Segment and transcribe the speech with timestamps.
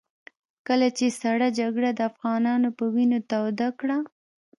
[0.67, 3.97] کله چې سړه جګړه د افغانانو په وينو توده کړه.